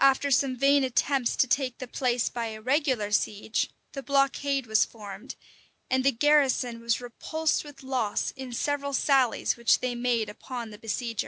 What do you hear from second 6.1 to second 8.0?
garrison was repulsed with